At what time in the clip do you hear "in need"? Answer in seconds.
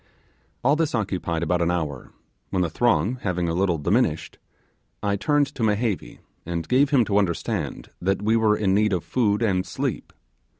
8.57-8.93